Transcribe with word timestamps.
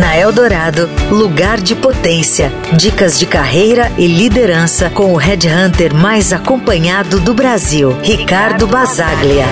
Na 0.00 0.16
Eldorado, 0.16 0.88
lugar 1.10 1.60
de 1.60 1.74
potência. 1.74 2.50
Dicas 2.74 3.18
de 3.18 3.26
carreira 3.26 3.92
e 3.98 4.06
liderança 4.06 4.88
com 4.88 5.12
o 5.12 5.16
headhunter 5.16 5.94
mais 5.94 6.32
acompanhado 6.32 7.20
do 7.20 7.34
Brasil, 7.34 7.94
Ricardo 8.02 8.66
Basaglia. 8.66 9.44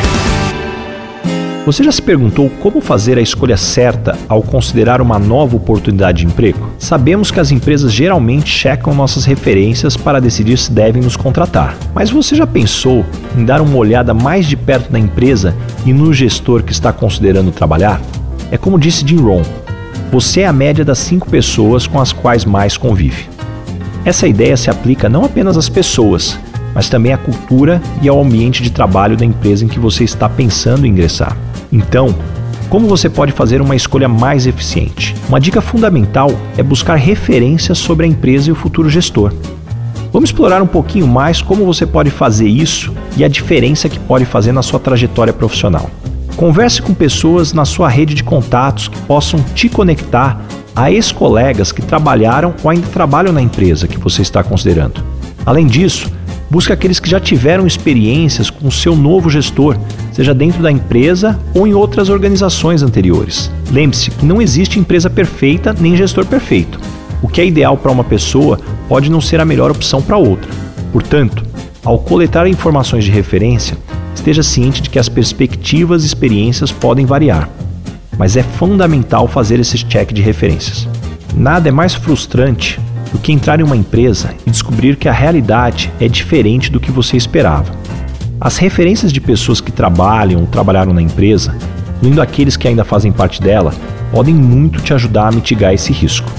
Você 1.66 1.84
já 1.84 1.92
se 1.92 2.00
perguntou 2.00 2.48
como 2.62 2.80
fazer 2.80 3.18
a 3.18 3.20
escolha 3.20 3.58
certa 3.58 4.16
ao 4.26 4.40
considerar 4.40 5.02
uma 5.02 5.18
nova 5.18 5.54
oportunidade 5.54 6.20
de 6.20 6.26
emprego? 6.26 6.70
Sabemos 6.78 7.30
que 7.30 7.40
as 7.40 7.50
empresas 7.50 7.92
geralmente 7.92 8.48
checam 8.48 8.94
nossas 8.94 9.26
referências 9.26 9.98
para 9.98 10.18
decidir 10.18 10.56
se 10.56 10.72
devem 10.72 11.02
nos 11.02 11.14
contratar. 11.14 11.76
Mas 11.94 12.08
você 12.08 12.34
já 12.34 12.46
pensou 12.46 13.04
em 13.36 13.44
dar 13.44 13.60
uma 13.60 13.76
olhada 13.76 14.14
mais 14.14 14.46
de 14.46 14.56
perto 14.56 14.90
na 14.90 14.98
empresa 14.98 15.54
e 15.84 15.92
no 15.92 16.10
gestor 16.14 16.62
que 16.62 16.72
está 16.72 16.90
considerando 16.90 17.52
trabalhar? 17.52 18.00
É 18.50 18.56
como 18.56 18.78
disse 18.78 19.06
Jim 19.06 19.18
Rohn, 19.18 19.42
você 20.10 20.40
é 20.40 20.46
a 20.46 20.52
média 20.52 20.84
das 20.84 20.98
cinco 20.98 21.28
pessoas 21.28 21.86
com 21.86 22.00
as 22.00 22.12
quais 22.12 22.44
mais 22.44 22.76
convive. 22.76 23.28
Essa 24.04 24.26
ideia 24.26 24.56
se 24.56 24.70
aplica 24.70 25.08
não 25.08 25.24
apenas 25.24 25.56
às 25.56 25.68
pessoas, 25.68 26.38
mas 26.74 26.88
também 26.88 27.12
à 27.12 27.18
cultura 27.18 27.80
e 28.00 28.08
ao 28.08 28.22
ambiente 28.22 28.62
de 28.62 28.70
trabalho 28.70 29.16
da 29.16 29.24
empresa 29.24 29.64
em 29.64 29.68
que 29.68 29.78
você 29.78 30.04
está 30.04 30.28
pensando 30.28 30.86
em 30.86 30.90
ingressar. 30.90 31.36
Então, 31.70 32.14
como 32.70 32.86
você 32.86 33.10
pode 33.10 33.32
fazer 33.32 33.60
uma 33.60 33.76
escolha 33.76 34.08
mais 34.08 34.46
eficiente? 34.46 35.14
Uma 35.28 35.40
dica 35.40 35.60
fundamental 35.60 36.30
é 36.56 36.62
buscar 36.62 36.94
referências 36.94 37.76
sobre 37.76 38.06
a 38.06 38.08
empresa 38.08 38.48
e 38.48 38.52
o 38.52 38.56
futuro 38.56 38.88
gestor. 38.88 39.32
Vamos 40.10 40.30
explorar 40.30 40.62
um 40.62 40.66
pouquinho 40.66 41.06
mais 41.06 41.42
como 41.42 41.66
você 41.66 41.84
pode 41.84 42.10
fazer 42.10 42.48
isso 42.48 42.94
e 43.14 43.24
a 43.24 43.28
diferença 43.28 43.90
que 43.90 43.98
pode 43.98 44.24
fazer 44.24 44.52
na 44.52 44.62
sua 44.62 44.80
trajetória 44.80 45.34
profissional. 45.34 45.90
Converse 46.38 46.80
com 46.80 46.94
pessoas 46.94 47.52
na 47.52 47.64
sua 47.64 47.88
rede 47.88 48.14
de 48.14 48.22
contatos 48.22 48.86
que 48.86 48.96
possam 49.02 49.42
te 49.56 49.68
conectar 49.68 50.40
a 50.74 50.88
ex-colegas 50.88 51.72
que 51.72 51.82
trabalharam 51.82 52.54
ou 52.62 52.70
ainda 52.70 52.86
trabalham 52.86 53.32
na 53.32 53.42
empresa 53.42 53.88
que 53.88 53.98
você 53.98 54.22
está 54.22 54.44
considerando. 54.44 55.02
Além 55.44 55.66
disso, 55.66 56.08
busque 56.48 56.72
aqueles 56.72 57.00
que 57.00 57.10
já 57.10 57.18
tiveram 57.18 57.66
experiências 57.66 58.50
com 58.50 58.68
o 58.68 58.70
seu 58.70 58.94
novo 58.94 59.28
gestor, 59.28 59.76
seja 60.12 60.32
dentro 60.32 60.62
da 60.62 60.70
empresa 60.70 61.36
ou 61.52 61.66
em 61.66 61.74
outras 61.74 62.08
organizações 62.08 62.84
anteriores. 62.84 63.50
Lembre-se 63.72 64.12
que 64.12 64.24
não 64.24 64.40
existe 64.40 64.78
empresa 64.78 65.10
perfeita 65.10 65.74
nem 65.76 65.96
gestor 65.96 66.24
perfeito. 66.24 66.78
O 67.20 67.26
que 67.26 67.40
é 67.40 67.46
ideal 67.46 67.76
para 67.76 67.90
uma 67.90 68.04
pessoa 68.04 68.60
pode 68.88 69.10
não 69.10 69.20
ser 69.20 69.40
a 69.40 69.44
melhor 69.44 69.72
opção 69.72 70.00
para 70.00 70.16
outra. 70.16 70.52
Portanto, 70.92 71.44
ao 71.84 71.98
coletar 71.98 72.46
informações 72.46 73.02
de 73.04 73.10
referência, 73.10 73.76
esteja 74.18 74.42
ciente 74.42 74.82
de 74.82 74.90
que 74.90 74.98
as 74.98 75.08
perspectivas 75.08 76.02
e 76.02 76.06
experiências 76.06 76.72
podem 76.72 77.06
variar, 77.06 77.48
mas 78.18 78.36
é 78.36 78.42
fundamental 78.42 79.28
fazer 79.28 79.60
esses 79.60 79.82
check 79.82 80.12
de 80.12 80.20
referências. 80.20 80.88
Nada 81.34 81.68
é 81.68 81.72
mais 81.72 81.94
frustrante 81.94 82.80
do 83.12 83.18
que 83.18 83.32
entrar 83.32 83.60
em 83.60 83.62
uma 83.62 83.76
empresa 83.76 84.34
e 84.46 84.50
descobrir 84.50 84.96
que 84.96 85.08
a 85.08 85.12
realidade 85.12 85.90
é 86.00 86.08
diferente 86.08 86.70
do 86.70 86.80
que 86.80 86.90
você 86.90 87.16
esperava. 87.16 87.72
As 88.40 88.56
referências 88.56 89.12
de 89.12 89.20
pessoas 89.20 89.60
que 89.60 89.72
trabalham 89.72 90.40
ou 90.40 90.46
trabalharam 90.46 90.92
na 90.92 91.02
empresa, 91.02 91.56
incluindo 91.96 92.20
aqueles 92.20 92.56
que 92.56 92.68
ainda 92.68 92.84
fazem 92.84 93.12
parte 93.12 93.40
dela, 93.40 93.72
podem 94.12 94.34
muito 94.34 94.80
te 94.80 94.92
ajudar 94.92 95.28
a 95.28 95.32
mitigar 95.32 95.72
esse 95.72 95.92
risco. 95.92 96.30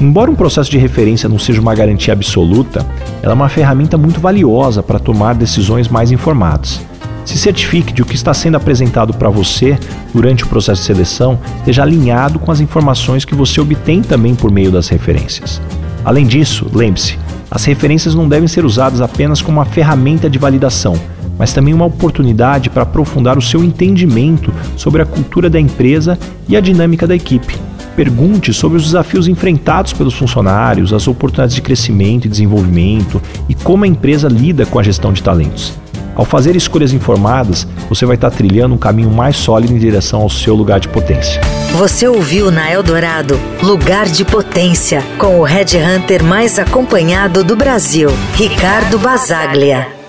Embora 0.00 0.30
um 0.30 0.34
processo 0.34 0.70
de 0.70 0.78
referência 0.78 1.28
não 1.28 1.38
seja 1.38 1.60
uma 1.60 1.74
garantia 1.74 2.12
absoluta, 2.12 2.84
ela 3.22 3.32
é 3.32 3.34
uma 3.34 3.48
ferramenta 3.48 3.96
muito 3.96 4.20
valiosa 4.20 4.82
para 4.82 4.98
tomar 4.98 5.34
decisões 5.34 5.88
mais 5.88 6.10
informadas. 6.10 6.80
Se 7.24 7.38
certifique 7.38 7.92
de 7.92 7.94
que 7.94 8.02
o 8.02 8.04
que 8.04 8.14
está 8.14 8.34
sendo 8.34 8.56
apresentado 8.56 9.14
para 9.14 9.30
você 9.30 9.78
durante 10.12 10.44
o 10.44 10.48
processo 10.48 10.80
de 10.80 10.86
seleção 10.86 11.38
esteja 11.58 11.82
alinhado 11.82 12.38
com 12.38 12.50
as 12.50 12.60
informações 12.60 13.24
que 13.24 13.34
você 13.34 13.60
obtém 13.60 14.02
também 14.02 14.34
por 14.34 14.50
meio 14.50 14.70
das 14.70 14.88
referências. 14.88 15.60
Além 16.04 16.26
disso, 16.26 16.66
lembre-se, 16.74 17.18
as 17.50 17.64
referências 17.64 18.14
não 18.14 18.28
devem 18.28 18.48
ser 18.48 18.64
usadas 18.64 19.00
apenas 19.00 19.40
como 19.40 19.58
uma 19.58 19.64
ferramenta 19.64 20.28
de 20.28 20.38
validação, 20.38 20.98
mas 21.38 21.52
também 21.52 21.72
uma 21.72 21.84
oportunidade 21.84 22.70
para 22.70 22.82
aprofundar 22.82 23.38
o 23.38 23.42
seu 23.42 23.62
entendimento 23.62 24.52
sobre 24.76 25.02
a 25.02 25.06
cultura 25.06 25.48
da 25.48 25.60
empresa 25.60 26.18
e 26.48 26.56
a 26.56 26.60
dinâmica 26.60 27.06
da 27.06 27.14
equipe. 27.14 27.56
Pergunte 27.94 28.52
sobre 28.52 28.78
os 28.78 28.84
desafios 28.84 29.28
enfrentados 29.28 29.92
pelos 29.92 30.14
funcionários, 30.14 30.92
as 30.92 31.06
oportunidades 31.06 31.54
de 31.54 31.60
crescimento 31.60 32.24
e 32.26 32.30
desenvolvimento 32.30 33.20
e 33.48 33.54
como 33.54 33.84
a 33.84 33.86
empresa 33.86 34.28
lida 34.28 34.64
com 34.64 34.78
a 34.78 34.82
gestão 34.82 35.12
de 35.12 35.22
talentos. 35.22 35.74
Ao 36.14 36.24
fazer 36.24 36.56
escolhas 36.56 36.92
informadas, 36.92 37.66
você 37.88 38.04
vai 38.04 38.16
estar 38.16 38.30
trilhando 38.30 38.74
um 38.74 38.78
caminho 38.78 39.10
mais 39.10 39.36
sólido 39.36 39.72
em 39.72 39.78
direção 39.78 40.20
ao 40.20 40.30
seu 40.30 40.54
lugar 40.54 40.78
de 40.78 40.88
potência. 40.88 41.40
Você 41.72 42.06
ouviu 42.06 42.50
na 42.50 42.70
Eldorado 42.70 43.40
Lugar 43.62 44.06
de 44.06 44.24
Potência, 44.24 45.02
com 45.18 45.40
o 45.40 45.42
Red 45.42 45.76
Hunter 45.76 46.22
mais 46.22 46.58
acompanhado 46.58 47.42
do 47.42 47.56
Brasil, 47.56 48.10
Ricardo 48.34 48.98
Basaglia. 48.98 50.01